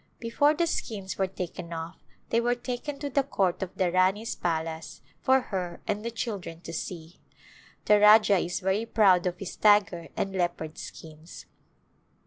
[0.19, 1.99] Before the skins were taken off
[2.29, 6.59] they were taken to the court of the Rani's palace for her and the children
[6.61, 7.19] to see.
[7.85, 11.45] The Rajah is very proud of his tiger and leopard skins.